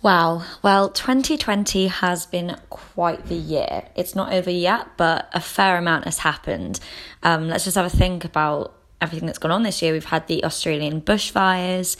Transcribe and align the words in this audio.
Wow. 0.00 0.44
Well, 0.62 0.90
2020 0.90 1.88
has 1.88 2.24
been 2.24 2.56
quite 2.70 3.26
the 3.26 3.34
year. 3.34 3.88
It's 3.96 4.14
not 4.14 4.32
over 4.32 4.50
yet, 4.50 4.96
but 4.96 5.28
a 5.32 5.40
fair 5.40 5.76
amount 5.76 6.04
has 6.04 6.18
happened. 6.18 6.78
Um, 7.24 7.48
let's 7.48 7.64
just 7.64 7.76
have 7.76 7.86
a 7.86 7.90
think 7.90 8.24
about 8.24 8.74
everything 9.00 9.26
that's 9.26 9.38
gone 9.38 9.50
on 9.50 9.64
this 9.64 9.82
year. 9.82 9.92
We've 9.92 10.04
had 10.04 10.28
the 10.28 10.44
Australian 10.44 11.00
bushfires, 11.00 11.96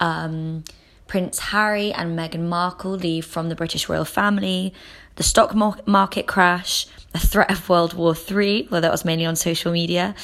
um, 0.00 0.64
Prince 1.06 1.38
Harry 1.40 1.92
and 1.92 2.18
Meghan 2.18 2.48
Markle 2.48 2.92
leave 2.92 3.26
from 3.26 3.50
the 3.50 3.54
British 3.54 3.86
royal 3.86 4.06
family, 4.06 4.72
the 5.16 5.22
stock 5.22 5.54
market 5.54 6.26
crash, 6.26 6.86
a 7.12 7.18
threat 7.18 7.50
of 7.50 7.68
World 7.68 7.92
War 7.92 8.14
III, 8.16 8.68
well, 8.70 8.80
that 8.80 8.90
was 8.90 9.04
mainly 9.04 9.26
on 9.26 9.36
social 9.36 9.72
media, 9.72 10.14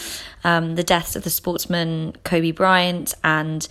um, 0.45 0.77
the 0.77 0.83
deaths 0.83 1.15
of 1.15 1.25
the 1.25 1.31
sportsman 1.31 2.17
Kobe 2.25 2.53
Bryant 2.53 3.13
and 3.23 3.69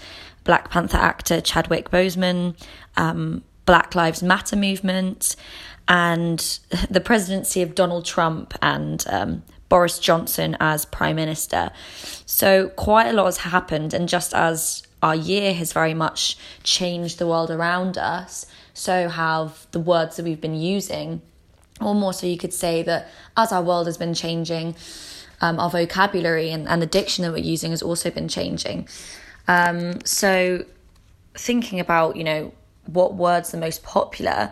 Black 0.47 0.71
Panther 0.71 0.97
actor 0.97 1.41
Chadwick 1.41 1.91
Boseman, 1.91 2.55
um, 2.95 3.43
Black 3.65 3.93
Lives 3.93 4.23
Matter 4.23 4.55
movement, 4.55 5.35
and 5.87 6.39
the 6.89 7.01
presidency 7.01 7.61
of 7.61 7.75
Donald 7.75 8.05
Trump 8.05 8.55
and 8.63 9.05
um, 9.09 9.43
Boris 9.69 9.99
Johnson 9.99 10.57
as 10.59 10.85
Prime 10.85 11.17
Minister. 11.17 11.69
So, 12.25 12.69
quite 12.69 13.07
a 13.07 13.13
lot 13.13 13.25
has 13.25 13.37
happened, 13.37 13.93
and 13.93 14.09
just 14.09 14.33
as 14.33 14.83
our 15.03 15.15
year 15.15 15.53
has 15.53 15.73
very 15.73 15.93
much 15.93 16.37
changed 16.63 17.19
the 17.19 17.27
world 17.27 17.51
around 17.51 17.97
us, 17.97 18.45
so 18.73 19.09
have 19.09 19.67
the 19.71 19.79
words 19.79 20.15
that 20.15 20.23
we've 20.23 20.41
been 20.41 20.59
using. 20.59 21.21
Or 21.81 21.93
more 21.93 22.13
so, 22.13 22.25
you 22.25 22.37
could 22.37 22.53
say 22.53 22.81
that 22.83 23.09
as 23.35 23.51
our 23.51 23.61
world 23.61 23.85
has 23.85 23.97
been 23.97 24.13
changing, 24.13 24.75
um, 25.41 25.59
our 25.59 25.69
vocabulary 25.69 26.49
and, 26.49 26.67
and 26.67 26.81
the 26.81 26.87
diction 26.87 27.23
that 27.23 27.31
we're 27.31 27.37
using 27.37 27.71
has 27.71 27.83
also 27.83 28.09
been 28.09 28.27
changing. 28.27 28.87
Um, 29.47 30.03
so, 30.05 30.65
thinking 31.35 31.79
about, 31.79 32.15
you 32.15 32.23
know, 32.23 32.53
what 32.85 33.15
words 33.15 33.53
are 33.53 33.57
most 33.57 33.83
popular, 33.83 34.51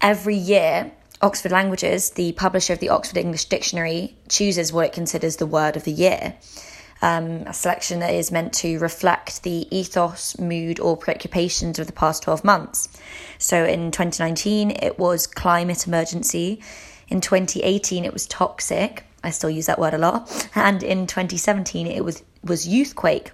every 0.00 0.36
year, 0.36 0.90
Oxford 1.22 1.52
Languages, 1.52 2.10
the 2.10 2.32
publisher 2.32 2.72
of 2.72 2.78
the 2.78 2.88
Oxford 2.88 3.18
English 3.18 3.46
Dictionary, 3.46 4.16
chooses 4.28 4.72
what 4.72 4.86
it 4.86 4.92
considers 4.92 5.36
the 5.36 5.46
word 5.46 5.76
of 5.76 5.84
the 5.84 5.92
year. 5.92 6.34
Um, 7.02 7.44
a 7.46 7.54
selection 7.54 8.00
that 8.00 8.12
is 8.12 8.30
meant 8.30 8.52
to 8.54 8.78
reflect 8.78 9.42
the 9.42 9.66
ethos, 9.74 10.38
mood, 10.38 10.78
or 10.80 10.96
preoccupations 10.98 11.78
of 11.78 11.86
the 11.86 11.94
past 11.94 12.22
12 12.22 12.44
months. 12.44 12.88
So 13.38 13.64
in 13.64 13.90
2019, 13.90 14.70
it 14.70 14.98
was 14.98 15.26
climate 15.26 15.86
emergency. 15.86 16.60
In 17.08 17.22
2018, 17.22 18.04
it 18.04 18.12
was 18.12 18.26
toxic. 18.26 19.04
I 19.24 19.30
still 19.30 19.50
use 19.50 19.66
that 19.66 19.78
word 19.78 19.94
a 19.94 19.98
lot. 19.98 20.48
And 20.54 20.82
in 20.82 21.06
2017, 21.06 21.86
it 21.86 22.04
was, 22.04 22.22
was 22.44 22.68
youthquake. 22.68 23.30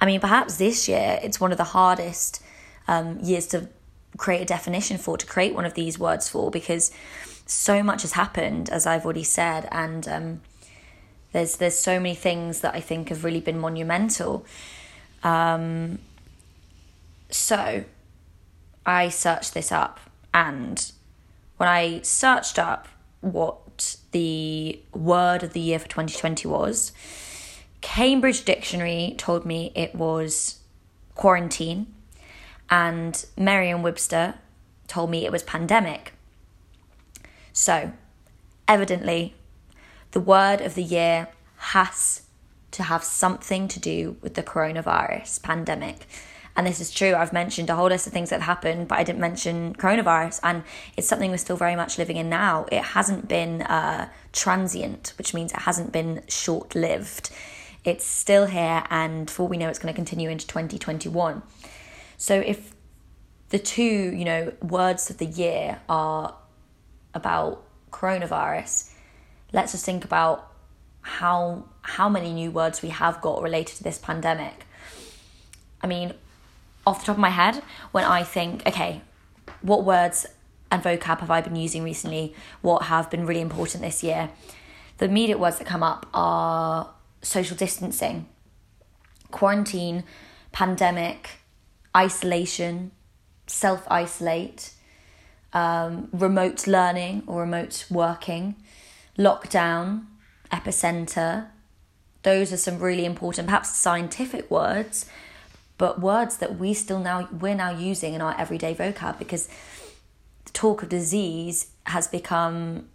I 0.00 0.06
mean, 0.06 0.20
perhaps 0.20 0.56
this 0.56 0.88
year 0.88 1.18
it's 1.22 1.40
one 1.40 1.52
of 1.52 1.58
the 1.58 1.64
hardest 1.64 2.42
um, 2.88 3.18
years 3.20 3.46
to 3.48 3.68
create 4.16 4.42
a 4.42 4.44
definition 4.44 4.98
for, 4.98 5.16
to 5.16 5.26
create 5.26 5.54
one 5.54 5.64
of 5.64 5.74
these 5.74 5.98
words 5.98 6.28
for, 6.28 6.50
because 6.50 6.90
so 7.46 7.82
much 7.82 8.02
has 8.02 8.12
happened, 8.12 8.70
as 8.70 8.86
I've 8.86 9.04
already 9.04 9.24
said, 9.24 9.68
and 9.70 10.08
um, 10.08 10.40
there's 11.32 11.56
there's 11.56 11.78
so 11.78 11.98
many 11.98 12.14
things 12.14 12.60
that 12.60 12.74
I 12.74 12.80
think 12.80 13.08
have 13.08 13.24
really 13.24 13.40
been 13.40 13.58
monumental. 13.58 14.44
Um, 15.22 15.98
so 17.30 17.84
I 18.86 19.08
searched 19.08 19.54
this 19.54 19.70
up, 19.70 20.00
and 20.32 20.90
when 21.56 21.68
I 21.68 22.00
searched 22.02 22.58
up 22.58 22.88
what 23.20 23.96
the 24.12 24.80
word 24.92 25.42
of 25.42 25.52
the 25.52 25.60
year 25.60 25.78
for 25.78 25.88
2020 25.88 26.48
was, 26.48 26.92
Cambridge 27.80 28.44
Dictionary 28.44 29.14
told 29.16 29.44
me 29.44 29.72
it 29.74 29.94
was 29.94 30.60
quarantine, 31.14 31.92
and 32.68 33.24
Merriam 33.36 33.82
Webster 33.82 34.34
told 34.86 35.10
me 35.10 35.24
it 35.24 35.32
was 35.32 35.42
pandemic. 35.42 36.12
So, 37.52 37.92
evidently, 38.68 39.34
the 40.12 40.20
word 40.20 40.60
of 40.60 40.74
the 40.74 40.82
year 40.82 41.28
has 41.56 42.22
to 42.72 42.82
have 42.84 43.02
something 43.02 43.68
to 43.68 43.80
do 43.80 44.16
with 44.22 44.34
the 44.34 44.42
coronavirus 44.42 45.42
pandemic. 45.42 46.06
And 46.56 46.66
this 46.66 46.80
is 46.80 46.90
true. 46.90 47.14
I've 47.14 47.32
mentioned 47.32 47.70
a 47.70 47.76
whole 47.76 47.88
list 47.88 48.06
of 48.06 48.12
things 48.12 48.30
that 48.30 48.40
have 48.40 48.56
happened, 48.56 48.88
but 48.88 48.98
I 48.98 49.04
didn't 49.04 49.20
mention 49.20 49.74
coronavirus. 49.74 50.40
And 50.42 50.64
it's 50.96 51.08
something 51.08 51.30
we're 51.30 51.38
still 51.38 51.56
very 51.56 51.76
much 51.76 51.96
living 51.96 52.16
in 52.16 52.28
now. 52.28 52.66
It 52.70 52.82
hasn't 52.82 53.28
been 53.28 53.62
uh, 53.62 54.08
transient, 54.32 55.14
which 55.16 55.32
means 55.32 55.52
it 55.52 55.60
hasn't 55.60 55.92
been 55.92 56.22
short 56.28 56.74
lived. 56.74 57.30
It's 57.84 58.04
still 58.04 58.46
here, 58.46 58.84
and 58.90 59.30
for 59.30 59.48
we 59.48 59.56
know, 59.56 59.68
it's 59.68 59.78
going 59.78 59.92
to 59.92 59.96
continue 59.96 60.28
into 60.28 60.46
2021. 60.46 61.42
So 62.16 62.34
if 62.34 62.74
the 63.48 63.58
two, 63.58 63.82
you 63.84 64.24
know, 64.24 64.52
words 64.60 65.08
of 65.10 65.18
the 65.18 65.26
year 65.26 65.80
are 65.88 66.34
about 67.14 67.64
coronavirus, 67.90 68.92
let's 69.52 69.72
just 69.72 69.84
think 69.84 70.04
about 70.04 70.46
how 71.02 71.64
how 71.82 72.08
many 72.08 72.32
new 72.32 72.50
words 72.50 72.82
we 72.82 72.90
have 72.90 73.20
got 73.22 73.42
related 73.42 73.76
to 73.76 73.82
this 73.82 73.98
pandemic. 73.98 74.66
I 75.82 75.86
mean, 75.86 76.12
off 76.86 77.00
the 77.00 77.06
top 77.06 77.16
of 77.16 77.20
my 77.20 77.30
head, 77.30 77.62
when 77.92 78.04
I 78.04 78.22
think, 78.22 78.66
okay, 78.66 79.00
what 79.62 79.84
words 79.84 80.26
and 80.70 80.82
vocab 80.82 81.20
have 81.20 81.30
I 81.30 81.40
been 81.40 81.56
using 81.56 81.82
recently? 81.82 82.34
What 82.60 82.84
have 82.84 83.10
been 83.10 83.26
really 83.26 83.40
important 83.40 83.82
this 83.82 84.02
year? 84.02 84.30
The 84.98 85.06
immediate 85.06 85.38
words 85.38 85.58
that 85.58 85.66
come 85.66 85.82
up 85.82 86.06
are 86.12 86.90
social 87.22 87.56
distancing, 87.56 88.26
quarantine, 89.30 90.04
pandemic, 90.52 91.30
isolation, 91.96 92.90
self 93.46 93.86
isolate, 93.90 94.72
um, 95.52 96.08
remote 96.12 96.66
learning 96.66 97.22
or 97.26 97.42
remote 97.42 97.84
working, 97.90 98.56
lockdown, 99.18 100.06
epicenter. 100.52 101.46
Those 102.22 102.52
are 102.52 102.56
some 102.56 102.78
really 102.78 103.04
important, 103.04 103.46
perhaps 103.48 103.74
scientific 103.76 104.50
words, 104.50 105.06
but 105.78 106.00
words 106.00 106.36
that 106.38 106.58
we 106.58 106.74
still 106.74 107.00
now 107.00 107.28
we're 107.32 107.54
now 107.54 107.70
using 107.70 108.14
in 108.14 108.20
our 108.20 108.38
everyday 108.38 108.74
vocab 108.74 109.18
because 109.18 109.48
the 110.44 110.52
talk 110.52 110.82
of 110.82 110.88
disease 110.90 111.70
has 111.86 112.06
become 112.06 112.88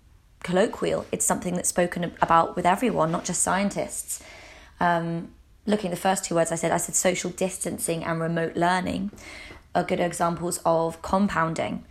colloquial. 0.45 1.07
It's 1.11 1.25
something 1.25 1.56
that's 1.56 1.69
spoken 1.69 2.13
about 2.22 2.56
with 2.56 2.67
everyone, 2.67 3.11
not 3.11 3.25
just 3.25 3.41
scientists. 3.41 4.23
Um, 4.79 5.29
looking 5.66 5.89
at 5.89 5.95
the 5.95 6.01
first 6.01 6.23
two 6.23 6.35
words 6.35 6.51
I 6.51 6.56
said, 6.56 6.72
I 6.72 6.78
said 6.78 6.94
social 6.94 7.31
distancing 7.31 8.03
and 8.03 8.22
remote 8.22 8.56
learning 8.56 9.11
are 9.73 9.83
good 9.83 10.00
examples 10.00 10.59
of 10.63 11.01
compounding. 11.01 11.83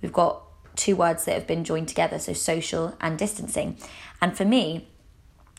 We've 0.00 0.12
got 0.12 0.42
two 0.74 0.96
words 0.96 1.26
that 1.26 1.34
have 1.34 1.46
been 1.46 1.64
joined 1.64 1.88
together, 1.88 2.18
so 2.18 2.32
social 2.32 2.96
and 2.98 3.18
distancing. 3.18 3.76
And 4.22 4.34
for 4.34 4.46
me, 4.46 4.88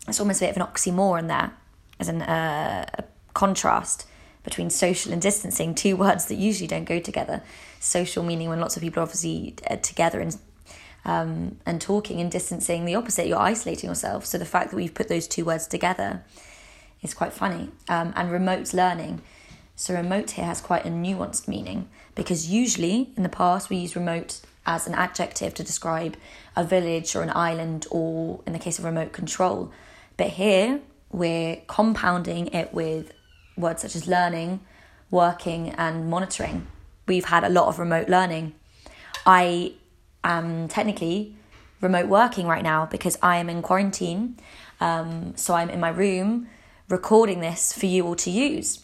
it's 0.07 0.19
almost 0.19 0.41
a 0.41 0.45
bit 0.45 0.57
of 0.57 0.57
an 0.57 0.63
oxymoron 0.63 1.27
there, 1.27 1.53
as 1.99 2.07
an, 2.09 2.23
uh, 2.23 2.89
a 2.97 3.03
contrast 3.35 4.07
between 4.43 4.71
social 4.71 5.13
and 5.13 5.21
distancing, 5.21 5.75
two 5.75 5.95
words 6.03 6.25
that 6.25 6.35
usually 6.35 6.67
don't 6.67 6.85
go 6.85 6.99
together. 6.99 7.43
Social 7.79 8.23
meaning 8.23 8.49
when 8.49 8.59
lots 8.59 8.75
of 8.75 8.81
people 8.81 9.01
are 9.01 9.03
obviously 9.03 9.53
uh, 9.69 9.75
together 9.75 10.19
and 10.19 10.35
um, 11.09 11.57
and 11.65 11.81
talking 11.81 12.21
and 12.21 12.31
distancing 12.31 12.85
the 12.85 12.93
opposite, 12.93 13.25
you're 13.25 13.39
isolating 13.39 13.89
yourself. 13.89 14.27
So 14.27 14.37
the 14.37 14.45
fact 14.45 14.69
that 14.69 14.75
we've 14.75 14.93
put 14.93 15.07
those 15.07 15.27
two 15.27 15.43
words 15.43 15.65
together 15.65 16.23
is 17.01 17.15
quite 17.15 17.33
funny. 17.33 17.71
Um, 17.87 18.13
and 18.15 18.31
remote 18.31 18.75
learning. 18.75 19.23
So 19.75 19.95
remote 19.95 20.31
here 20.31 20.45
has 20.45 20.61
quite 20.61 20.85
a 20.85 20.89
nuanced 20.89 21.47
meaning 21.47 21.89
because 22.13 22.47
usually 22.47 23.11
in 23.17 23.23
the 23.23 23.29
past 23.29 23.71
we 23.71 23.77
use 23.77 23.95
remote 23.95 24.41
as 24.67 24.85
an 24.85 24.93
adjective 24.93 25.55
to 25.55 25.63
describe 25.63 26.15
a 26.55 26.63
village 26.63 27.15
or 27.15 27.23
an 27.23 27.31
island 27.31 27.87
or 27.89 28.41
in 28.45 28.53
the 28.53 28.59
case 28.59 28.77
of 28.77 28.85
remote 28.85 29.11
control. 29.11 29.71
But 30.15 30.27
here 30.27 30.79
we're 31.11 31.61
compounding 31.65 32.47
it 32.53 32.71
with 32.71 33.13
words 33.57 33.81
such 33.81 33.95
as 33.95 34.07
learning, 34.07 34.59
working, 35.09 35.69
and 35.71 36.07
monitoring. 36.07 36.67
We've 37.07 37.25
had 37.25 37.43
a 37.43 37.49
lot 37.49 37.67
of 37.67 37.79
remote 37.79 38.09
learning. 38.09 38.53
I 39.25 39.73
am 40.23 40.67
technically 40.67 41.35
remote 41.81 42.07
working 42.07 42.47
right 42.47 42.63
now 42.63 42.85
because 42.85 43.17
I 43.21 43.37
am 43.37 43.49
in 43.49 43.61
quarantine. 43.61 44.37
Um, 44.81 45.35
so 45.35 45.53
I'm 45.53 45.69
in 45.69 45.79
my 45.79 45.89
room 45.89 46.47
recording 46.87 47.39
this 47.39 47.73
for 47.73 47.85
you 47.85 48.05
all 48.05 48.15
to 48.15 48.29
use. 48.29 48.83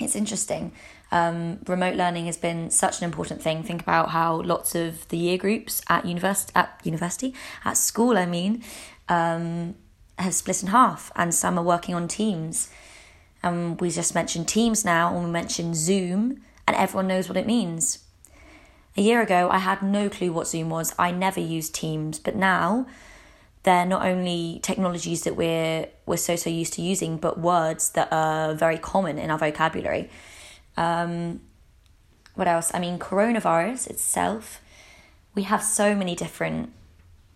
It's 0.00 0.16
interesting. 0.16 0.72
Um, 1.10 1.58
remote 1.66 1.96
learning 1.96 2.26
has 2.26 2.38
been 2.38 2.70
such 2.70 2.98
an 2.98 3.04
important 3.04 3.42
thing. 3.42 3.62
Think 3.62 3.82
about 3.82 4.10
how 4.10 4.40
lots 4.40 4.74
of 4.74 5.06
the 5.08 5.18
year 5.18 5.36
groups 5.36 5.82
at 5.88 6.06
university, 6.06 6.52
at 6.54 6.80
university, 6.84 7.34
at 7.64 7.76
school, 7.76 8.16
I 8.16 8.24
mean, 8.24 8.62
um, 9.08 9.74
have 10.18 10.34
split 10.34 10.62
in 10.62 10.68
half, 10.68 11.12
and 11.14 11.34
some 11.34 11.58
are 11.58 11.64
working 11.64 11.94
on 11.94 12.08
Teams. 12.08 12.70
And 13.42 13.72
um, 13.72 13.76
we 13.78 13.90
just 13.90 14.14
mentioned 14.14 14.48
Teams 14.48 14.84
now, 14.84 15.14
and 15.14 15.26
we 15.26 15.30
mentioned 15.30 15.76
Zoom, 15.76 16.42
and 16.66 16.76
everyone 16.76 17.08
knows 17.08 17.28
what 17.28 17.36
it 17.36 17.46
means. 17.46 17.98
A 18.96 19.00
year 19.00 19.22
ago, 19.22 19.48
I 19.50 19.58
had 19.58 19.82
no 19.82 20.08
clue 20.10 20.32
what 20.32 20.46
Zoom 20.46 20.68
was. 20.68 20.94
I 20.98 21.10
never 21.10 21.40
used 21.40 21.74
Teams, 21.74 22.18
but 22.18 22.36
now 22.36 22.86
they're 23.62 23.86
not 23.86 24.04
only 24.04 24.60
technologies 24.62 25.24
that 25.24 25.36
we're 25.36 25.88
we're 26.04 26.16
so 26.16 26.36
so 26.36 26.50
used 26.50 26.74
to 26.74 26.82
using, 26.82 27.16
but 27.16 27.38
words 27.38 27.90
that 27.90 28.08
are 28.12 28.54
very 28.54 28.76
common 28.76 29.18
in 29.18 29.30
our 29.30 29.38
vocabulary. 29.38 30.10
Um, 30.76 31.40
what 32.34 32.48
else? 32.48 32.70
I 32.74 32.80
mean, 32.80 32.98
coronavirus 32.98 33.88
itself. 33.88 34.60
We 35.34 35.44
have 35.44 35.62
so 35.62 35.94
many 35.94 36.14
different 36.14 36.72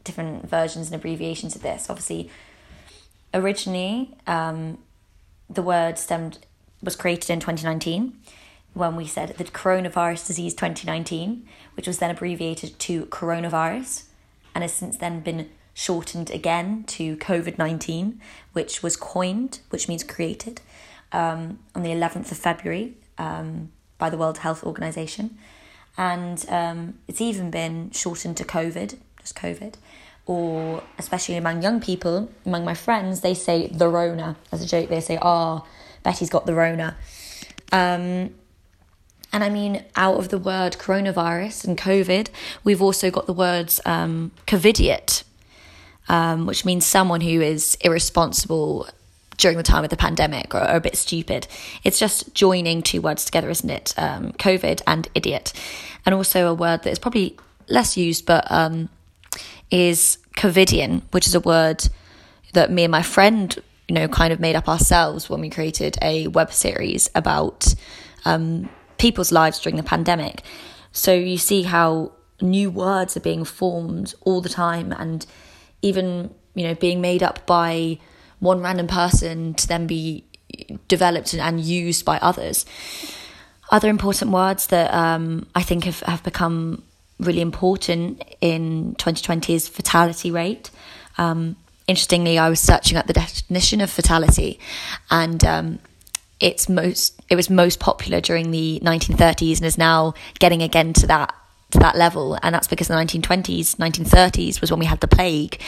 different 0.05 0.49
versions 0.49 0.88
and 0.88 0.94
abbreviations 0.94 1.56
of 1.56 1.62
this. 1.62 1.88
Obviously, 1.88 2.31
originally, 3.32 4.14
um, 4.26 4.79
the 5.49 5.62
word 5.62 5.99
stemmed 5.99 6.38
was 6.82 6.97
created 6.97 7.31
in 7.31 7.41
2019 7.41 8.12
when 8.76 8.94
we 8.94 9.06
said 9.06 9.31
the 9.31 9.44
coronavirus 9.44 10.26
disease 10.26 10.52
2019, 10.52 11.49
which 11.75 11.87
was 11.87 11.99
then 11.99 12.11
abbreviated 12.11 12.78
to 12.78 13.06
coronavirus 13.06 14.05
and 14.55 14.62
has 14.62 14.75
since 14.75 14.99
then 14.99 15.20
been 15.20 15.49
shortened 15.73 16.31
again 16.31 16.84
to 16.84 17.17
COVID 17.17 17.56
19, 17.56 18.20
which 18.52 18.82
was 18.82 18.94
coined, 18.96 19.61
which 19.70 19.88
means 19.88 20.05
created, 20.05 20.61
um, 21.11 21.58
on 21.75 21.82
the 21.82 21.88
11th 21.88 22.31
of 22.31 22.37
February 22.37 22.94
um, 23.17 23.70
by 23.96 24.11
the 24.11 24.19
World 24.19 24.38
Health 24.38 24.62
Organization. 24.62 25.38
And 25.96 26.44
um, 26.50 26.99
it's 27.08 27.22
even 27.22 27.50
been 27.50 27.90
shortened 27.93 28.37
to 28.37 28.44
COVID, 28.44 28.99
just 29.20 29.34
COVID, 29.37 29.76
or 30.26 30.82
especially 30.99 31.37
among 31.37 31.62
young 31.62 31.81
people, 31.81 32.29
among 32.44 32.67
my 32.67 32.75
friends, 32.75 33.22
they 33.22 33.32
say 33.32 33.69
the 33.69 33.88
Rona 33.88 34.37
as 34.52 34.61
a 34.61 34.67
joke. 34.67 34.90
They 34.90 35.00
say, 35.00 35.19
"Ah, 35.22 35.62
oh, 35.62 35.67
Betty's 36.02 36.29
got 36.29 36.44
the 36.44 36.55
Rona." 36.55 36.94
Um, 37.72 38.34
and 39.37 39.44
I 39.44 39.50
mean, 39.50 39.85
out 39.97 40.17
of 40.17 40.31
the 40.31 40.38
word 40.38 40.79
coronavirus 40.79 41.67
and 41.67 41.77
COVID, 41.77 42.31
we've 42.65 42.81
also 42.81 43.11
got 43.11 43.27
the 43.27 43.35
words 43.35 43.83
um, 43.85 44.31
COVIDiot, 44.47 45.25
um, 46.09 46.47
which 46.47 46.65
means 46.65 46.87
someone 46.87 47.21
who 47.21 47.43
is 47.43 47.77
irresponsible 47.83 48.88
during 49.37 49.59
the 49.59 49.62
time 49.62 49.85
of 49.85 49.91
the 49.91 49.97
pandemic 49.99 50.55
or, 50.55 50.62
or, 50.62 50.77
a 50.77 50.81
bit 50.81 50.97
stupid. 50.97 51.47
It's 51.85 51.99
just 51.99 52.33
joining 52.33 52.81
two 52.81 53.03
words 53.03 53.27
together, 53.27 53.50
isn't 53.50 53.69
it? 53.69 53.93
Um, 53.99 54.33
COVID 54.33 54.81
and 54.87 55.06
idiot. 55.15 55.53
And 56.06 56.15
also 56.15 56.49
a 56.49 56.55
word 56.55 56.85
that 56.85 56.91
is 56.91 56.99
probably 56.99 57.37
less 57.69 57.94
used, 57.94 58.25
but 58.25 58.50
um, 58.50 58.89
is 59.71 60.17
COVIDian, 60.39 61.03
which 61.11 61.27
is 61.27 61.35
a 61.35 61.41
word 61.41 61.87
that 62.55 62.73
me 62.73 62.85
and 62.85 62.91
my 62.91 63.03
friend, 63.03 63.55
you 63.87 63.94
know, 63.97 64.09
kind 64.09 64.32
of 64.32 64.41
made 64.41 64.56
up 64.56 64.67
ourselves 64.67 65.29
when 65.29 65.43
we 65.43 65.50
created 65.50 65.99
a 66.00 66.27
web 66.29 66.55
series 66.55 67.11
about 67.15 67.75
um, 68.25 68.71
people's 68.98 69.32
lives 69.32 69.60
during 69.60 69.76
the 69.76 69.82
pandemic. 69.82 70.43
So 70.93 71.12
you 71.12 71.38
see 71.38 71.62
how 71.62 72.12
new 72.40 72.70
words 72.70 73.16
are 73.16 73.20
being 73.20 73.44
formed 73.44 74.14
all 74.22 74.40
the 74.40 74.48
time 74.48 74.93
and 74.93 75.26
even, 75.82 76.34
you 76.54 76.66
know, 76.66 76.75
being 76.75 77.00
made 77.00 77.22
up 77.22 77.46
by 77.46 77.98
one 78.38 78.60
random 78.60 78.87
person 78.87 79.54
to 79.54 79.69
then 79.69 79.87
be 79.87 80.25
developed 80.88 81.34
and 81.34 81.60
used 81.60 82.04
by 82.04 82.19
others. 82.19 82.64
Other 83.70 83.88
important 83.88 84.31
words 84.31 84.69
that 84.69 84.93
um, 84.94 85.46
I 85.54 85.62
think 85.62 85.84
have, 85.84 86.00
have 86.00 86.22
become 86.22 86.82
really 87.19 87.40
important 87.40 88.22
in 88.40 88.94
2020 88.98 89.54
is 89.54 89.69
fatality 89.69 90.31
rate. 90.31 90.70
Um, 91.19 91.56
interestingly, 91.88 92.38
I 92.38 92.48
was 92.48 92.60
searching 92.60 92.96
up 92.96 93.06
the 93.06 93.12
definition 93.12 93.81
of 93.81 93.90
fatality, 93.90 94.60
and 95.10 95.44
um, 95.44 95.78
it's 96.41 96.69
most 96.69 97.21
it 97.29 97.37
was 97.37 97.49
most 97.49 97.81
popular 97.81 98.21
during 98.21 98.50
the 98.50 98.81
1930s 98.85 99.56
and 99.56 99.67
is 99.67 99.79
now 99.79 100.15
getting 100.38 100.62
again 100.62 100.93
to 100.94 101.06
that 101.06 101.35
to 101.71 101.79
that 101.79 101.97
level. 101.97 102.38
And 102.43 102.55
that's 102.55 102.69
because 102.69 102.88
the 102.88 102.94
1920s 102.94 103.77
1930s 103.77 104.61
was 104.61 104.71
when 104.71 104.81
we 104.81 104.87
had 104.87 105.00
the 105.00 105.09
plague. 105.09 105.61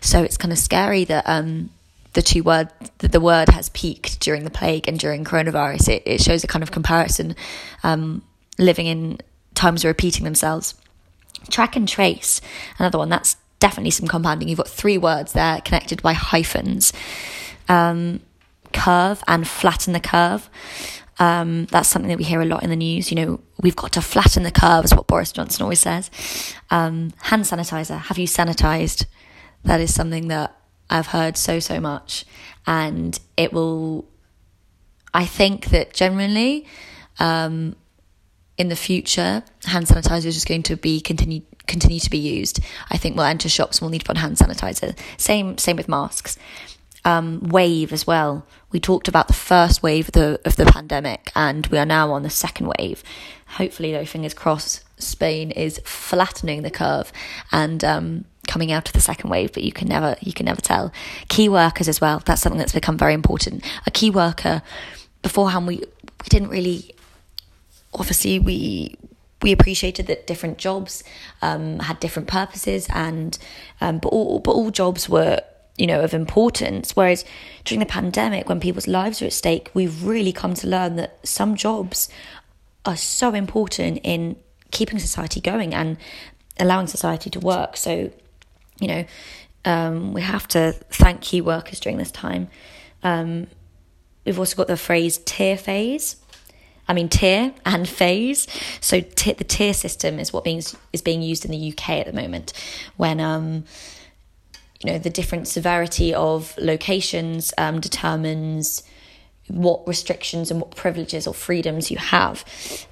So 0.00 0.22
it's 0.22 0.36
kind 0.36 0.52
of 0.52 0.58
scary 0.58 1.04
that 1.04 1.24
um, 1.26 1.70
the 2.12 2.22
two 2.22 2.42
word 2.42 2.68
the 2.98 3.20
word 3.20 3.48
has 3.50 3.68
peaked 3.70 4.20
during 4.20 4.44
the 4.44 4.50
plague 4.50 4.88
and 4.88 4.98
during 4.98 5.24
coronavirus. 5.24 5.88
It, 5.88 6.02
it 6.06 6.20
shows 6.20 6.44
a 6.44 6.46
kind 6.46 6.62
of 6.62 6.70
comparison 6.70 7.36
um, 7.82 8.22
living 8.58 8.86
in 8.86 9.18
times 9.54 9.84
repeating 9.84 10.24
themselves. 10.24 10.74
Track 11.50 11.76
and 11.76 11.86
trace 11.88 12.40
another 12.78 12.98
one. 12.98 13.08
That's 13.08 13.36
definitely 13.60 13.90
some 13.90 14.08
compounding. 14.08 14.48
You've 14.48 14.58
got 14.58 14.68
three 14.68 14.98
words 14.98 15.32
there 15.32 15.60
connected 15.60 16.02
by 16.02 16.12
hyphens. 16.12 16.92
Um, 17.68 18.20
curve 18.76 19.22
and 19.26 19.46
flatten 19.46 19.92
the 19.92 20.00
curve. 20.00 20.48
Um, 21.18 21.64
that's 21.66 21.88
something 21.88 22.10
that 22.10 22.18
we 22.18 22.24
hear 22.24 22.42
a 22.42 22.44
lot 22.44 22.62
in 22.62 22.70
the 22.70 22.76
news. 22.76 23.10
You 23.10 23.16
know, 23.16 23.40
we've 23.60 23.76
got 23.76 23.92
to 23.92 24.02
flatten 24.02 24.42
the 24.42 24.50
curve, 24.50 24.84
is 24.84 24.94
what 24.94 25.06
Boris 25.06 25.32
Johnson 25.32 25.62
always 25.62 25.80
says. 25.80 26.10
Um, 26.70 27.12
hand 27.22 27.44
sanitizer. 27.44 27.98
Have 27.98 28.18
you 28.18 28.26
sanitized? 28.26 29.06
That 29.64 29.80
is 29.80 29.94
something 29.94 30.28
that 30.28 30.56
I've 30.90 31.08
heard 31.08 31.36
so, 31.36 31.58
so 31.58 31.80
much. 31.80 32.24
And 32.66 33.18
it 33.36 33.52
will, 33.52 34.06
I 35.14 35.24
think 35.24 35.66
that 35.70 35.94
generally, 35.94 36.66
um, 37.18 37.76
in 38.58 38.68
the 38.68 38.76
future, 38.76 39.42
hand 39.64 39.86
sanitizer 39.86 40.26
is 40.26 40.34
just 40.34 40.48
going 40.48 40.62
to 40.64 40.76
be 40.76 41.00
continue 41.00 41.42
continue 41.66 41.98
to 41.98 42.10
be 42.10 42.18
used. 42.18 42.60
I 42.90 42.96
think 42.96 43.16
we'll 43.16 43.26
enter 43.26 43.48
shops 43.48 43.78
and 43.78 43.82
we'll 43.82 43.90
need 43.90 44.00
to 44.00 44.04
put 44.06 44.16
hand 44.16 44.36
sanitizer. 44.36 44.96
Same 45.18 45.58
same 45.58 45.76
with 45.76 45.88
masks 45.88 46.38
um, 47.06 47.38
wave 47.40 47.92
as 47.92 48.06
well. 48.06 48.44
We 48.72 48.80
talked 48.80 49.06
about 49.08 49.28
the 49.28 49.32
first 49.32 49.82
wave 49.82 50.08
of 50.08 50.12
the 50.12 50.40
of 50.44 50.56
the 50.56 50.66
pandemic, 50.66 51.30
and 51.34 51.66
we 51.68 51.78
are 51.78 51.86
now 51.86 52.12
on 52.12 52.24
the 52.24 52.30
second 52.30 52.70
wave. 52.78 53.02
Hopefully, 53.46 53.92
though, 53.92 54.04
fingers 54.04 54.34
crossed, 54.34 54.84
Spain 54.98 55.52
is 55.52 55.80
flattening 55.84 56.62
the 56.62 56.70
curve 56.70 57.12
and 57.52 57.84
um, 57.84 58.24
coming 58.48 58.72
out 58.72 58.88
of 58.88 58.92
the 58.92 59.00
second 59.00 59.30
wave. 59.30 59.52
But 59.52 59.62
you 59.62 59.72
can 59.72 59.88
never 59.88 60.16
you 60.20 60.32
can 60.32 60.46
never 60.46 60.60
tell. 60.60 60.92
Key 61.28 61.48
workers 61.48 61.88
as 61.88 62.00
well. 62.00 62.20
That's 62.26 62.42
something 62.42 62.58
that's 62.58 62.72
become 62.72 62.98
very 62.98 63.14
important. 63.14 63.64
A 63.86 63.90
key 63.92 64.10
worker 64.10 64.62
beforehand, 65.22 65.66
we 65.66 65.76
we 65.76 66.28
didn't 66.28 66.48
really. 66.48 66.92
Obviously, 67.94 68.40
we 68.40 68.96
we 69.42 69.52
appreciated 69.52 70.08
that 70.08 70.26
different 70.26 70.58
jobs 70.58 71.04
um, 71.40 71.78
had 71.78 72.00
different 72.00 72.26
purposes, 72.26 72.88
and 72.92 73.38
um, 73.80 73.98
but 73.98 74.08
all 74.08 74.40
but 74.40 74.52
all 74.52 74.72
jobs 74.72 75.08
were 75.08 75.40
you 75.78 75.86
know, 75.86 76.00
of 76.00 76.14
importance. 76.14 76.96
Whereas 76.96 77.24
during 77.64 77.80
the 77.80 77.86
pandemic, 77.86 78.48
when 78.48 78.60
people's 78.60 78.88
lives 78.88 79.20
are 79.20 79.26
at 79.26 79.32
stake, 79.32 79.70
we've 79.74 80.04
really 80.04 80.32
come 80.32 80.54
to 80.54 80.66
learn 80.66 80.96
that 80.96 81.26
some 81.26 81.54
jobs 81.54 82.08
are 82.84 82.96
so 82.96 83.34
important 83.34 83.98
in 84.02 84.36
keeping 84.70 84.98
society 84.98 85.40
going 85.40 85.74
and 85.74 85.96
allowing 86.58 86.86
society 86.86 87.30
to 87.30 87.40
work. 87.40 87.76
So, 87.76 88.10
you 88.80 88.88
know, 88.88 89.04
um, 89.64 90.12
we 90.12 90.22
have 90.22 90.46
to 90.48 90.72
thank 90.90 91.20
key 91.20 91.40
workers 91.40 91.80
during 91.80 91.98
this 91.98 92.10
time. 92.10 92.48
Um, 93.02 93.48
we've 94.24 94.38
also 94.38 94.56
got 94.56 94.68
the 94.68 94.76
phrase 94.76 95.18
tier 95.18 95.56
phase. 95.56 96.16
I 96.88 96.92
mean 96.92 97.08
tier 97.08 97.52
and 97.64 97.88
phase. 97.88 98.46
So 98.80 99.00
the 99.00 99.44
tier 99.44 99.74
system 99.74 100.20
is 100.20 100.32
what 100.32 100.44
being 100.44 100.62
is 100.92 101.02
being 101.02 101.20
used 101.20 101.44
in 101.44 101.50
the 101.50 101.72
UK 101.72 101.90
at 101.90 102.06
the 102.06 102.12
moment 102.12 102.52
when 102.96 103.18
um, 103.18 103.64
you 104.80 104.92
know 104.92 104.98
the 104.98 105.10
different 105.10 105.48
severity 105.48 106.14
of 106.14 106.54
locations 106.58 107.52
um, 107.58 107.80
determines 107.80 108.82
what 109.48 109.86
restrictions 109.86 110.50
and 110.50 110.60
what 110.60 110.74
privileges 110.74 111.26
or 111.26 111.34
freedoms 111.34 111.90
you 111.90 111.96
have, 111.98 112.44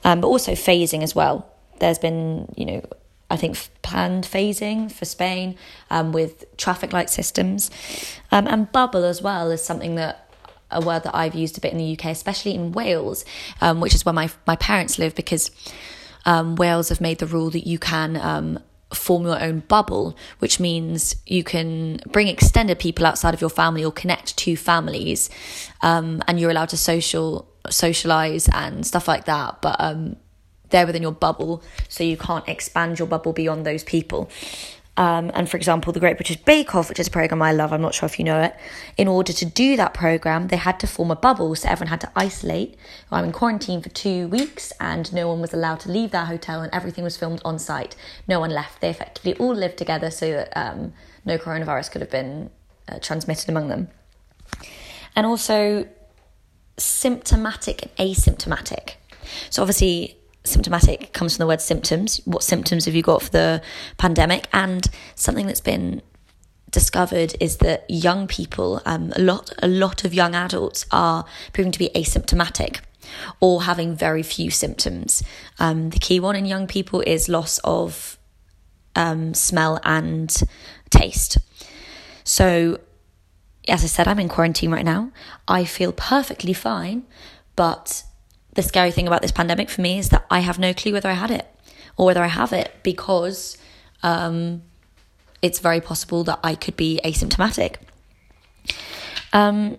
um, 0.05 0.21
but 0.21 0.29
also 0.29 0.53
phasing 0.53 1.03
as 1.03 1.15
well. 1.15 1.51
There's 1.81 1.99
been, 1.99 2.53
you 2.57 2.65
know, 2.65 2.83
I 3.31 3.37
think 3.37 3.59
planned 3.83 4.25
phasing 4.25 4.91
for 4.91 5.05
Spain 5.05 5.57
um, 5.91 6.13
with 6.13 6.57
traffic 6.57 6.93
light 6.93 7.11
systems, 7.11 7.71
um, 8.31 8.47
and 8.47 8.71
bubble 8.71 9.05
as 9.05 9.21
well 9.21 9.51
is 9.51 9.65
something 9.65 9.97
that 9.97 10.21
a 10.71 10.81
word 10.81 11.05
that 11.05 11.15
I've 11.15 11.35
used 11.35 11.59
a 11.59 11.61
bit 11.61 11.73
in 11.73 11.79
the 11.79 11.93
UK, 11.99 12.07
especially 12.07 12.55
in 12.55 12.73
Wales, 12.73 13.25
um, 13.61 13.81
which 13.81 13.95
is 13.95 14.05
where 14.05 14.13
my 14.13 14.31
my 14.47 14.57
parents 14.57 14.99
live, 14.99 15.15
because 15.15 15.51
um, 16.25 16.57
Wales 16.57 16.89
have 16.89 17.01
made 17.01 17.19
the 17.19 17.27
rule 17.27 17.51
that 17.51 17.67
you 17.67 17.79
can 17.79 18.17
um, 18.17 18.59
form 18.95 19.25
your 19.25 19.41
own 19.43 19.61
bubble, 19.61 20.17
which 20.39 20.61
means 20.61 21.17
you 21.27 21.45
can 21.45 22.01
bring 22.07 22.29
extended 22.29 22.79
people 22.79 23.07
outside 23.07 23.35
of 23.35 23.41
your 23.41 23.51
family 23.51 23.85
or 23.85 23.93
connect 23.93 24.37
to 24.39 24.57
families, 24.57 25.31
um, 25.83 26.23
and 26.27 26.39
you're 26.41 26.51
allowed 26.51 26.71
to 26.71 26.77
social 26.77 27.49
socialize 27.71 28.49
and 28.49 28.87
stuff 28.87 29.09
like 29.09 29.25
that. 29.25 29.63
But 29.63 29.77
um, 29.79 30.17
they're 30.71 30.87
within 30.87 31.03
your 31.03 31.13
bubble, 31.13 31.63
so 31.89 32.05
you 32.05 32.17
can't 32.17 32.49
expand 32.49 32.99
your 32.99 33.09
bubble 33.09 33.33
beyond 33.33 33.65
those 33.65 33.85
people. 33.85 34.31
Um, 34.97 35.33
and 35.35 35.51
for 35.51 35.57
example, 35.57 35.93
the 35.93 35.99
Great 35.99 36.17
British 36.17 36.37
Bake 36.37 36.75
Off, 36.75 36.89
which 36.89 37.01
is 37.01 37.09
a 37.09 37.11
program 37.11 37.43
I 37.43 37.53
love, 37.53 37.73
I'm 37.73 37.83
not 37.83 37.95
sure 37.95 38.07
if 38.07 38.19
you 38.19 38.25
know 38.25 38.41
it. 38.41 38.55
In 38.97 39.09
order 39.09 39.33
to 39.33 39.45
do 39.45 39.77
that 39.77 39.93
program, 39.93 40.49
they 40.49 40.57
had 40.57 40.79
to 40.81 40.87
form 40.87 41.11
a 41.11 41.17
bubble, 41.17 41.55
so 41.57 41.69
everyone 41.69 41.91
had 41.91 42.01
to 42.03 42.13
isolate. 42.15 42.77
I'm 43.11 43.25
in 43.25 43.33
quarantine 43.33 43.83
for 43.83 43.89
two 43.89 44.29
weeks, 44.29 44.73
and 44.79 45.13
no 45.13 45.27
one 45.27 45.41
was 45.41 45.53
allowed 45.53 45.81
to 45.81 45.91
leave 45.91 46.13
their 46.13 46.27
hotel, 46.27 46.61
and 46.63 46.73
everything 46.73 47.03
was 47.03 47.17
filmed 47.17 47.43
on 47.45 47.59
site. 47.59 47.97
No 48.29 48.39
one 48.39 48.51
left. 48.51 48.81
They 48.81 48.91
effectively 48.91 49.35
all 49.35 49.55
lived 49.55 49.79
together, 49.79 50.11
so 50.11 50.31
that 50.31 50.53
um, 50.57 50.93
no 51.25 51.39
coronavirus 51.39 51.91
could 51.91 52.01
have 52.01 52.11
been 52.11 52.51
uh, 52.89 52.99
transmitted 53.01 53.49
among 53.49 53.69
them. 53.69 53.89
And 55.17 55.27
also, 55.27 55.89
symptomatic 56.77 57.83
and 57.83 58.11
asymptomatic. 58.11 58.95
So 59.51 59.63
obviously, 59.63 60.19
symptomatic 60.45 61.13
comes 61.13 61.37
from 61.37 61.43
the 61.43 61.49
word 61.49 61.61
symptoms. 61.61 62.21
What 62.25 62.43
symptoms 62.43 62.85
have 62.85 62.95
you 62.95 63.03
got 63.03 63.23
for 63.23 63.31
the 63.31 63.63
pandemic? 63.99 64.49
And 64.53 64.87
something 65.15 65.47
that's 65.47 65.61
been 65.61 66.03
discovered 66.71 67.35
is 67.41 67.59
that 67.59 67.85
young 67.89 68.27
people, 68.27 68.83
um, 68.85 69.13
a 69.17 69.21
lot, 69.21 69.53
a 69.63 69.69
lot 69.69 70.05
of 70.05 70.13
young 70.13 70.35
adults 70.35 70.87
are 70.91 71.25
proving 71.53 71.73
to 71.73 71.79
be 71.79 71.91
asymptomatic. 71.95 72.81
or 73.41 73.65
having 73.65 73.95
very 73.95 74.23
few 74.23 74.51
symptoms. 74.51 75.23
Um, 75.59 75.91
the 75.91 75.99
key 75.99 76.21
one 76.21 76.37
in 76.37 76.47
young 76.47 76.67
people 76.67 77.03
is 77.03 77.29
loss 77.29 77.59
of 77.63 78.19
um, 78.97 79.35
smell 79.35 79.81
and 79.85 80.35
taste. 80.91 81.39
So, 82.25 82.81
as 83.69 83.83
I 83.85 83.87
said, 83.87 84.09
I'm 84.09 84.19
in 84.19 84.29
quarantine 84.29 84.71
right 84.71 84.85
now. 84.85 85.11
I 85.49 85.65
feel 85.65 85.93
perfectly 85.93 86.53
fine, 86.53 87.05
but 87.57 88.05
the 88.55 88.63
scary 88.63 88.91
thing 88.91 89.07
about 89.07 89.23
this 89.23 89.33
pandemic 89.33 89.69
for 89.69 89.81
me 89.81 89.99
is 89.99 90.09
that 90.11 90.25
I 90.31 90.41
have 90.41 90.59
no 90.59 90.73
clue 90.73 90.93
whether 90.93 91.09
I 91.09 91.15
had 91.15 91.31
it 91.31 91.47
or 91.97 92.07
whether 92.07 92.23
I 92.23 92.29
have 92.29 92.53
it 92.53 92.73
because 92.83 93.59
um, 94.03 94.63
it's 95.43 95.59
very 95.59 95.81
possible 95.81 96.25
that 96.25 96.41
I 96.43 96.55
could 96.55 96.77
be 96.77 97.01
asymptomatic. 97.05 97.77
Um, 99.33 99.79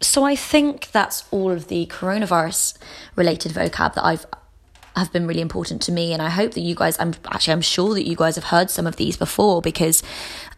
so 0.00 0.24
I 0.24 0.36
think 0.36 0.90
that's 0.92 1.24
all 1.30 1.50
of 1.50 1.68
the 1.68 1.86
coronavirus 1.86 2.78
related 3.16 3.52
vocab 3.52 3.94
that 3.94 4.04
I've 4.04 4.26
have 4.96 5.12
been 5.12 5.26
really 5.26 5.42
important 5.42 5.82
to 5.82 5.92
me 5.92 6.14
and 6.14 6.22
I 6.22 6.30
hope 6.30 6.54
that 6.54 6.62
you 6.62 6.74
guys 6.74 6.96
I'm 6.98 7.12
actually 7.26 7.52
I'm 7.52 7.60
sure 7.60 7.92
that 7.92 8.06
you 8.06 8.16
guys 8.16 8.36
have 8.36 8.44
heard 8.44 8.70
some 8.70 8.86
of 8.86 8.96
these 8.96 9.16
before 9.16 9.60
because 9.60 10.02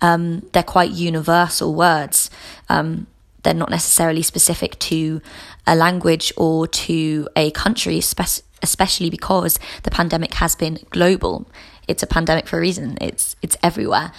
um, 0.00 0.47
they're 0.52 0.62
quite 0.62 0.93
universal 0.93 1.75
words 1.75 2.31
um, 2.69 3.09
they're 3.42 3.54
not 3.54 3.71
necessarily 3.71 4.23
specific 4.23 4.78
to 4.78 5.21
a 5.66 5.76
language 5.76 6.33
or 6.37 6.66
to 6.66 7.28
a 7.37 7.50
country 7.52 7.99
especially 7.99 9.11
because 9.11 9.59
the 9.85 9.90
pandemic 9.90 10.35
has 10.35 10.57
been 10.57 10.80
global. 10.90 11.49
It's 11.87 12.02
a 12.02 12.07
pandemic 12.07 12.49
for 12.49 12.59
a 12.59 12.61
reason. 12.61 12.99
It's 13.00 13.37
it's 13.40 13.57
everywhere. 13.62 14.12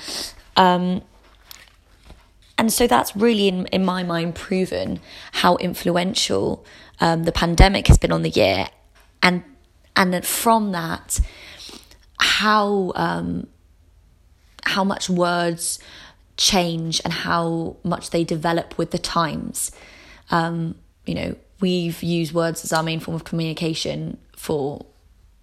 Um, 0.55 1.01
and 2.59 2.73
so 2.73 2.87
that's 2.87 3.15
really, 3.15 3.47
in, 3.47 3.67
in 3.67 3.85
my 3.85 4.03
mind, 4.03 4.35
proven 4.35 4.99
how 5.31 5.55
influential 5.55 6.65
um, 6.99 7.23
the 7.23 7.31
pandemic 7.31 7.87
has 7.87 7.97
been 7.97 8.11
on 8.11 8.21
the 8.21 8.29
year. 8.29 8.67
And, 9.23 9.45
and 9.95 10.25
from 10.25 10.73
that, 10.73 11.21
how, 12.19 12.91
um, 12.95 13.47
how 14.65 14.83
much 14.83 15.09
words 15.09 15.79
change 16.39 17.01
and 17.03 17.11
how 17.11 17.75
much 17.83 18.09
they 18.11 18.23
develop 18.23 18.77
with 18.77 18.91
the 18.91 18.97
times. 18.97 19.71
Um, 20.31 20.75
you 21.05 21.13
know, 21.13 21.35
we've 21.59 22.01
used 22.01 22.33
words 22.33 22.63
as 22.63 22.71
our 22.71 22.81
main 22.81 23.01
form 23.01 23.13
of 23.13 23.25
communication 23.25 24.17
for, 24.35 24.85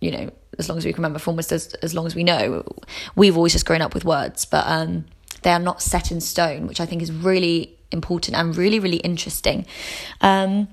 you 0.01 0.11
know, 0.11 0.31
as 0.59 0.69
long 0.71 0.79
as 0.79 0.87
we 0.87 0.93
can 0.93 1.03
remember, 1.03 1.19
for 1.19 1.31
almost 1.31 1.53
as, 1.53 1.75
as 1.75 1.95
long 1.95 2.07
as 2.07 2.15
we 2.15 2.25
know. 2.25 2.65
We've 3.15 3.37
always 3.37 3.53
just 3.53 3.67
grown 3.67 3.83
up 3.83 3.93
with 3.93 4.07
words, 4.07 4.47
but 4.47 4.65
um, 4.67 5.05
they 5.43 5.51
are 5.51 5.59
not 5.59 5.83
set 5.83 6.11
in 6.11 6.23
stone, 6.23 6.67
which 6.67 6.81
I 6.81 6.87
think 6.87 7.03
is 7.03 7.13
really 7.13 7.77
important 7.93 8.35
and 8.35 8.57
really, 8.57 8.81
really 8.81 8.97
interesting. 8.99 9.67
Um, 10.23 10.69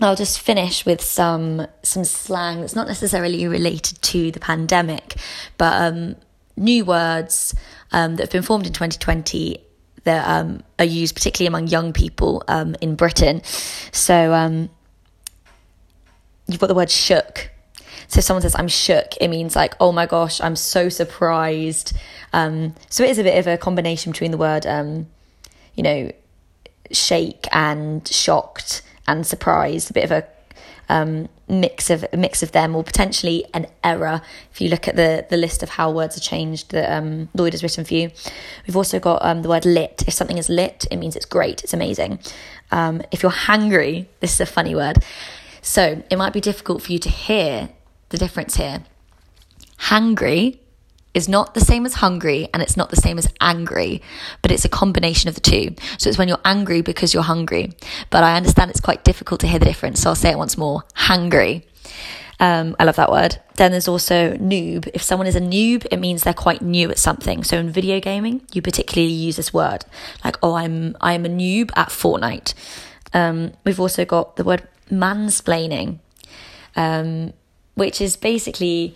I'll 0.00 0.16
just 0.16 0.40
finish 0.40 0.86
with 0.86 1.02
some 1.02 1.66
some 1.82 2.04
slang 2.04 2.62
that's 2.62 2.74
not 2.74 2.88
necessarily 2.88 3.46
related 3.46 4.00
to 4.02 4.30
the 4.30 4.40
pandemic, 4.40 5.16
but 5.58 5.74
um, 5.80 6.16
new 6.56 6.84
words 6.84 7.54
um, 7.92 8.16
that 8.16 8.24
have 8.24 8.30
been 8.30 8.42
formed 8.42 8.66
in 8.66 8.72
2020 8.72 9.58
that 10.04 10.26
um, 10.28 10.62
are 10.78 10.84
used 10.84 11.14
particularly 11.14 11.46
among 11.46 11.68
young 11.68 11.92
people 11.92 12.42
um, 12.48 12.74
in 12.80 12.96
Britain. 12.96 13.42
So 13.92 14.32
um, 14.32 14.70
you've 16.46 16.60
got 16.60 16.66
the 16.66 16.74
word 16.74 16.90
shook. 16.90 17.50
So 18.08 18.18
if 18.18 18.24
someone 18.24 18.42
says 18.42 18.54
I'm 18.58 18.68
shook, 18.68 19.16
it 19.20 19.28
means 19.28 19.56
like, 19.56 19.74
oh 19.80 19.92
my 19.92 20.06
gosh, 20.06 20.40
I'm 20.40 20.56
so 20.56 20.88
surprised. 20.88 21.96
Um, 22.32 22.74
so 22.90 23.04
it 23.04 23.10
is 23.10 23.18
a 23.18 23.22
bit 23.22 23.38
of 23.38 23.46
a 23.46 23.56
combination 23.56 24.12
between 24.12 24.32
the 24.32 24.36
word, 24.36 24.66
um, 24.66 25.06
you 25.74 25.82
know, 25.82 26.12
shake 26.90 27.46
and 27.52 28.06
shocked 28.06 28.82
and 29.06 29.26
surprised, 29.26 29.90
a 29.90 29.94
bit 29.94 30.04
of 30.04 30.10
a 30.10 30.26
um, 30.92 31.28
mix 31.48 31.90
of 31.90 32.04
mix 32.12 32.42
of 32.42 32.52
them, 32.52 32.76
or 32.76 32.84
potentially 32.84 33.44
an 33.54 33.66
error. 33.82 34.20
If 34.52 34.60
you 34.60 34.68
look 34.68 34.86
at 34.86 34.96
the 34.96 35.26
the 35.28 35.36
list 35.36 35.62
of 35.62 35.70
how 35.70 35.90
words 35.90 36.16
are 36.16 36.20
changed 36.20 36.70
that 36.70 36.92
um, 36.96 37.28
Lloyd 37.34 37.54
has 37.54 37.62
written 37.62 37.84
for 37.84 37.94
you, 37.94 38.10
we've 38.66 38.76
also 38.76 38.98
got 39.00 39.24
um, 39.24 39.42
the 39.42 39.48
word 39.48 39.64
lit. 39.64 40.04
If 40.06 40.14
something 40.14 40.38
is 40.38 40.48
lit, 40.48 40.86
it 40.90 40.96
means 40.98 41.16
it's 41.16 41.26
great, 41.26 41.62
it's 41.64 41.74
amazing. 41.74 42.18
Um, 42.70 43.02
if 43.10 43.22
you're 43.22 43.32
hangry, 43.32 44.06
this 44.20 44.34
is 44.34 44.40
a 44.40 44.46
funny 44.46 44.74
word. 44.74 44.98
So 45.62 46.02
it 46.10 46.16
might 46.16 46.32
be 46.32 46.40
difficult 46.40 46.82
for 46.82 46.92
you 46.92 46.98
to 46.98 47.08
hear 47.08 47.70
the 48.10 48.18
difference 48.18 48.56
here. 48.56 48.84
Hangry 49.78 50.58
is 51.14 51.28
not 51.28 51.54
the 51.54 51.60
same 51.60 51.84
as 51.84 51.94
hungry 51.94 52.48
and 52.52 52.62
it's 52.62 52.76
not 52.76 52.90
the 52.90 52.96
same 52.96 53.18
as 53.18 53.28
angry, 53.40 54.02
but 54.40 54.50
it's 54.50 54.64
a 54.64 54.68
combination 54.68 55.28
of 55.28 55.34
the 55.34 55.40
two. 55.40 55.74
So 55.98 56.08
it's 56.08 56.18
when 56.18 56.28
you're 56.28 56.38
angry 56.44 56.80
because 56.82 57.12
you're 57.12 57.22
hungry. 57.22 57.72
But 58.10 58.24
I 58.24 58.36
understand 58.36 58.70
it's 58.70 58.80
quite 58.80 59.04
difficult 59.04 59.40
to 59.40 59.46
hear 59.46 59.58
the 59.58 59.66
difference, 59.66 60.00
so 60.00 60.10
I'll 60.10 60.16
say 60.16 60.30
it 60.30 60.38
once 60.38 60.56
more 60.56 60.82
hangry. 60.94 61.64
Um, 62.40 62.74
I 62.80 62.84
love 62.84 62.96
that 62.96 63.10
word. 63.10 63.38
Then 63.56 63.70
there's 63.70 63.86
also 63.86 64.34
noob. 64.34 64.88
If 64.94 65.02
someone 65.02 65.28
is 65.28 65.36
a 65.36 65.40
noob, 65.40 65.86
it 65.90 65.98
means 65.98 66.22
they're 66.22 66.34
quite 66.34 66.60
new 66.60 66.90
at 66.90 66.98
something. 66.98 67.44
So 67.44 67.58
in 67.58 67.70
video 67.70 68.00
gaming, 68.00 68.42
you 68.52 68.62
particularly 68.62 69.12
use 69.12 69.36
this 69.36 69.54
word, 69.54 69.84
like 70.24 70.38
"oh, 70.42 70.54
I'm 70.54 70.96
I'm 71.00 71.24
a 71.24 71.28
noob 71.28 71.70
at 71.76 71.88
Fortnite." 71.88 72.54
Um, 73.14 73.52
we've 73.64 73.78
also 73.78 74.04
got 74.04 74.36
the 74.36 74.44
word 74.44 74.66
mansplaining. 74.90 75.98
Um, 76.74 77.34
which 77.74 78.00
is 78.00 78.16
basically 78.16 78.94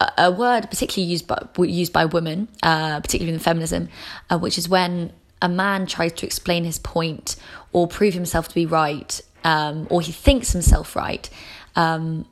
a, 0.00 0.30
word 0.30 0.68
particularly 0.70 1.10
used 1.10 1.26
by 1.26 1.46
used 1.58 1.92
by 1.92 2.04
women, 2.04 2.48
uh, 2.62 3.00
particularly 3.00 3.34
in 3.34 3.40
feminism, 3.40 3.88
uh, 4.30 4.38
which 4.38 4.58
is 4.58 4.68
when 4.68 5.12
a 5.40 5.48
man 5.48 5.86
tries 5.86 6.12
to 6.14 6.26
explain 6.26 6.64
his 6.64 6.78
point 6.78 7.36
or 7.72 7.86
prove 7.86 8.14
himself 8.14 8.48
to 8.48 8.54
be 8.54 8.66
right, 8.66 9.20
um, 9.44 9.86
or 9.90 10.00
he 10.00 10.12
thinks 10.12 10.52
himself 10.52 10.96
right, 10.96 11.28
um, 11.76 12.26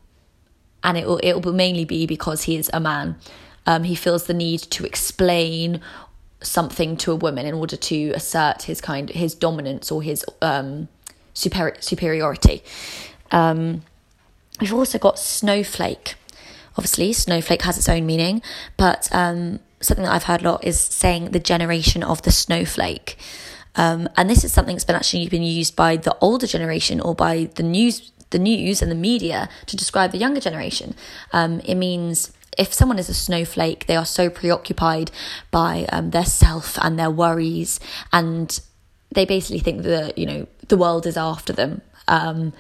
and 0.83 0.97
it 0.97 1.07
will 1.07 1.19
it 1.19 1.45
will 1.45 1.53
mainly 1.53 1.85
be 1.85 2.07
because 2.07 2.45
he 2.45 2.57
is 2.57 2.71
a 2.73 2.81
man. 2.81 3.17
Um, 3.67 3.85
he 3.85 3.95
feels 3.95 4.27
the 4.27 4.35
need 4.35 4.61
to 4.61 4.85
explain 4.85 5.81
something 6.41 6.97
to 6.97 7.13
a 7.13 7.17
woman 7.17 7.47
in 7.47 7.55
order 7.55 7.77
to 7.77 8.11
assert 8.11 8.63
his 8.63 8.81
kind 8.81 9.09
his 9.11 9.35
dominance 9.35 9.93
or 9.93 10.03
his 10.03 10.25
um, 10.41 10.89
super, 11.33 11.75
superiority. 11.79 12.63
Um, 13.31 13.83
We've 14.63 14.75
also 14.75 14.99
got 14.99 15.19
snowflake. 15.19 16.15
Obviously, 16.77 17.13
snowflake 17.13 17.63
has 17.63 17.77
its 17.77 17.89
own 17.89 18.07
meaning, 18.07 18.43
but 18.77 19.09
um, 19.13 19.61
something 19.81 20.05
that 20.05 20.13
I've 20.13 20.25
heard 20.25 20.43
a 20.43 20.45
lot 20.45 20.65
is 20.65 20.79
saying 20.79 21.31
the 21.31 21.41
generation 21.41 22.03
of 22.03 22.23
the 22.23 22.31
snowflake. 22.31 23.19
Um, 23.75 24.09
and 24.17 24.29
this 24.29 24.45
is 24.45 24.53
something 24.53 24.75
that's 24.75 24.85
been 24.85 24.97
actually 24.97 25.29
been 25.29 25.43
used 25.43 25.77
by 25.77 25.97
the 25.97 26.17
older 26.21 26.47
generation 26.47 27.01
or 27.01 27.15
by 27.15 27.51
the 27.55 27.63
news, 27.63 28.13
the 28.31 28.39
news 28.39 28.83
and 28.83 28.91
the 28.91 28.97
media 28.97 29.49
to 29.67 29.77
describe 29.77 30.13
the 30.13 30.19
younger 30.19 30.41
generation. 30.41 30.95
Um, 31.33 31.61
it 31.61 31.75
means 31.75 32.33
if 32.59 32.73
someone 32.73 32.99
is 32.99 33.09
a 33.09 33.15
snowflake, 33.15 33.87
they 33.87 33.97
are 33.97 34.05
so 34.05 34.29
preoccupied 34.29 35.11
by 35.51 35.87
um, 35.91 36.11
their 36.11 36.27
self 36.27 36.79
and 36.83 36.99
their 36.99 37.11
worries, 37.11 37.81
and 38.13 38.61
they 39.11 39.25
basically 39.25 39.61
think 39.61 39.83
that 39.83 40.19
you 40.19 40.27
know 40.27 40.47
the 40.69 40.77
world 40.77 41.07
is 41.07 41.17
after 41.17 41.53
them. 41.53 41.81
Um, 42.09 42.53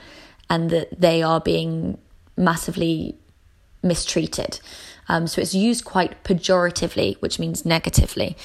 and 0.52 0.68
that 0.68 1.00
they 1.00 1.22
are 1.22 1.40
being 1.40 1.96
massively 2.36 3.16
mistreated. 3.82 4.60
Um, 5.08 5.26
so 5.26 5.40
it's 5.40 5.54
used 5.54 5.84
quite 5.84 6.22
pejoratively, 6.24 7.20
which 7.20 7.38
means 7.38 7.64
negatively. 7.64 8.36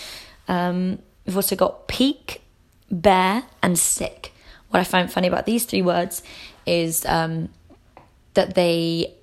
Um, 0.47 0.99
we've 1.25 1.35
also 1.35 1.55
got 1.55 1.87
peak, 1.87 2.41
bare, 2.89 3.43
and 3.61 3.77
sick. 3.77 4.33
What 4.69 4.79
I 4.79 4.83
find 4.83 5.11
funny 5.11 5.27
about 5.27 5.45
these 5.45 5.65
three 5.65 5.81
words 5.81 6.23
is 6.65 7.05
um, 7.05 7.49
that 8.33 8.55
they, 8.55 9.13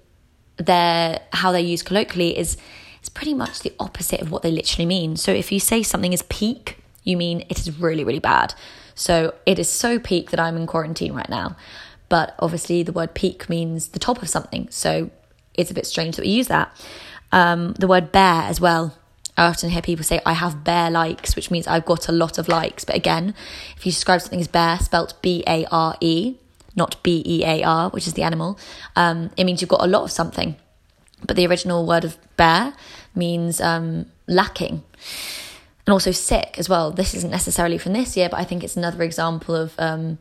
they're, 0.56 1.21
how 1.33 1.52
they're 1.52 1.61
used 1.61 1.85
colloquially 1.85 2.38
is, 2.38 2.56
is 3.02 3.09
pretty 3.09 3.35
much 3.35 3.61
the 3.61 3.73
opposite 3.78 4.21
of 4.21 4.30
what 4.30 4.42
they 4.42 4.50
literally 4.50 4.87
mean. 4.87 5.16
So 5.16 5.33
if 5.33 5.52
you 5.52 5.61
say 5.61 5.83
something 5.83 6.12
is 6.12 6.23
peak, 6.23 6.78
you 7.02 7.16
mean 7.16 7.44
it 7.50 7.59
is 7.59 7.78
really, 7.78 8.04
really 8.04 8.21
bad. 8.21 8.54
So 8.94 9.35
it 9.44 9.59
is 9.59 9.68
so 9.68 9.99
peak 9.99 10.30
that 10.30 10.40
I'm 10.40 10.56
in 10.56 10.66
quarantine 10.66 11.12
right 11.12 11.28
now 11.28 11.56
but 12.09 12.35
obviously 12.38 12.83
the 12.83 12.92
word 12.92 13.14
peak 13.14 13.49
means 13.49 13.88
the 13.88 13.99
top 13.99 14.23
of 14.23 14.28
something. 14.28 14.68
So 14.71 15.11
it's 15.55 15.71
a 15.71 15.75
bit 15.75 15.87
strange 15.87 16.17
that 16.17 16.25
we 16.25 16.31
use 16.31 16.49
that. 16.49 16.75
Um, 17.33 17.73
the 17.75 17.89
word 17.89 18.13
bare 18.13 18.43
as 18.43 18.61
well. 18.61 18.97
I 19.37 19.47
often 19.47 19.71
hear 19.71 19.83
people 19.83 20.05
say, 20.05 20.21
I 20.25 20.35
have 20.35 20.63
bare 20.63 20.91
likes, 20.91 21.35
which 21.35 21.51
means 21.51 21.67
I've 21.67 21.85
got 21.85 22.09
a 22.09 22.13
lot 22.13 22.39
of 22.39 22.47
likes. 22.47 22.85
But 22.85 22.95
again, 22.95 23.35
if 23.77 23.85
you 23.85 23.91
describe 23.91 24.21
something 24.21 24.41
as 24.41 24.49
bare, 24.49 24.79
spelt 24.79 25.21
B 25.23 25.43
A 25.47 25.67
R 25.71 25.97
E, 26.01 26.37
not 26.77 27.03
B 27.03 27.23
E 27.27 27.45
A 27.45 27.63
R, 27.65 27.91
which 27.91 28.07
is 28.07 28.15
the 28.15 28.23
animal, 28.23 28.59
um, 28.95 29.31
it 29.37 29.45
means 29.45 29.61
you've 29.61 29.71
got 29.71 29.83
a 29.83 29.89
lot 29.89 30.05
of 30.05 30.13
something. 30.13 30.55
But 31.27 31.37
the 31.37 31.47
original 31.47 31.87
word 31.87 32.05
of 32.05 32.17
bare 32.37 32.75
means 33.15 33.61
um, 33.61 34.07
lacking. 34.29 34.85
And 35.87 35.93
also 35.93 36.13
sick 36.13 36.55
as 36.59 36.69
well. 36.69 36.93
This 36.93 37.15
isn't 37.15 37.31
necessarily 37.31 37.77
from 37.77 37.93
this 37.93 38.17
year, 38.17 38.29
but 38.29 38.39
I 38.39 38.45
think 38.45 38.63
it's 38.63 38.77
another 38.77 39.03
example 39.03 39.55
of 39.55 39.75
um, 39.79 40.19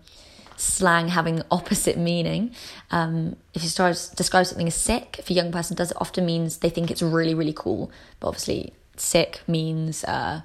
slang 0.57 1.09
having 1.09 1.41
opposite 1.51 1.97
meaning. 1.97 2.53
Um, 2.91 3.35
if 3.53 3.63
you 3.63 3.69
describe 3.69 4.45
something 4.45 4.67
as 4.67 4.75
sick, 4.75 5.17
if 5.19 5.29
a 5.29 5.33
young 5.33 5.51
person 5.51 5.75
does 5.75 5.91
it, 5.91 5.97
often 5.99 6.25
means 6.25 6.57
they 6.57 6.69
think 6.69 6.91
it's 6.91 7.01
really, 7.01 7.33
really 7.33 7.53
cool. 7.53 7.91
But 8.19 8.29
obviously, 8.29 8.73
sick 8.95 9.41
means 9.47 10.03
uh, 10.03 10.41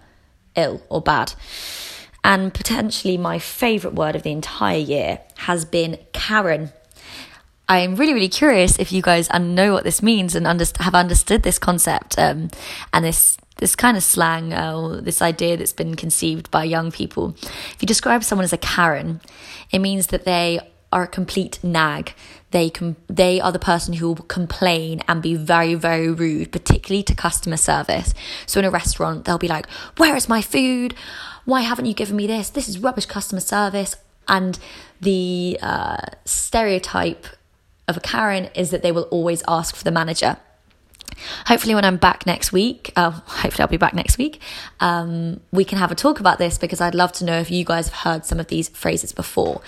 ill 0.56 0.82
or 0.88 1.00
bad. 1.00 1.34
And 2.24 2.52
potentially 2.52 3.16
my 3.16 3.38
favourite 3.38 3.94
word 3.94 4.16
of 4.16 4.22
the 4.22 4.32
entire 4.32 4.78
year 4.78 5.20
has 5.36 5.64
been 5.64 5.98
Karen. 6.12 6.72
I'm 7.68 7.96
really, 7.96 8.14
really 8.14 8.28
curious 8.28 8.78
if 8.78 8.92
you 8.92 9.02
guys 9.02 9.28
know 9.30 9.72
what 9.72 9.84
this 9.84 10.02
means 10.02 10.34
and 10.34 10.46
have 10.46 10.94
understood 10.94 11.42
this 11.42 11.58
concept 11.58 12.18
um, 12.18 12.48
and 12.92 13.04
this 13.04 13.36
this 13.58 13.76
kind 13.76 13.96
of 13.96 14.02
slang 14.02 14.52
uh, 14.52 15.00
this 15.02 15.20
idea 15.20 15.56
that's 15.56 15.72
been 15.72 15.94
conceived 15.94 16.50
by 16.50 16.64
young 16.64 16.90
people. 16.90 17.36
If 17.42 17.76
you 17.80 17.86
describe 17.86 18.24
someone 18.24 18.44
as 18.44 18.52
a 18.52 18.58
Karen, 18.58 19.20
it 19.70 19.80
means 19.80 20.08
that 20.08 20.24
they 20.24 20.60
are 20.90 21.02
a 21.02 21.08
complete 21.08 21.58
nag. 21.62 22.14
They 22.50 22.70
com- 22.70 22.96
they 23.08 23.40
are 23.40 23.52
the 23.52 23.58
person 23.58 23.94
who 23.94 24.08
will 24.08 24.24
complain 24.24 25.02
and 25.06 25.20
be 25.20 25.34
very 25.34 25.74
very 25.74 26.10
rude, 26.10 26.50
particularly 26.50 27.02
to 27.04 27.14
customer 27.14 27.58
service. 27.58 28.14
So 28.46 28.58
in 28.60 28.64
a 28.64 28.70
restaurant, 28.70 29.24
they'll 29.24 29.38
be 29.38 29.48
like, 29.48 29.68
"Where 29.98 30.16
is 30.16 30.28
my 30.28 30.40
food? 30.40 30.94
Why 31.44 31.60
haven't 31.60 31.86
you 31.86 31.94
given 31.94 32.16
me 32.16 32.26
this? 32.26 32.50
This 32.50 32.68
is 32.68 32.78
rubbish 32.78 33.06
customer 33.06 33.40
service." 33.40 33.96
And 34.28 34.58
the 35.00 35.58
uh, 35.62 36.06
stereotype 36.24 37.26
of 37.86 37.96
a 37.96 38.00
Karen 38.00 38.50
is 38.54 38.70
that 38.70 38.82
they 38.82 38.92
will 38.92 39.08
always 39.10 39.42
ask 39.48 39.74
for 39.74 39.84
the 39.84 39.90
manager. 39.90 40.36
Hopefully, 41.46 41.74
when 41.74 41.84
I'm 41.84 41.96
back 41.96 42.26
next 42.26 42.52
week, 42.52 42.92
uh, 42.96 43.10
hopefully 43.10 43.62
I'll 43.62 43.68
be 43.68 43.76
back 43.76 43.94
next 43.94 44.18
week, 44.18 44.40
um, 44.80 45.40
we 45.52 45.64
can 45.64 45.78
have 45.78 45.90
a 45.90 45.94
talk 45.94 46.20
about 46.20 46.38
this 46.38 46.58
because 46.58 46.80
I'd 46.80 46.94
love 46.94 47.12
to 47.12 47.24
know 47.24 47.38
if 47.38 47.50
you 47.50 47.64
guys 47.64 47.88
have 47.88 47.98
heard 48.00 48.24
some 48.26 48.40
of 48.40 48.48
these 48.48 48.68
phrases 48.68 49.12
before. 49.12 49.60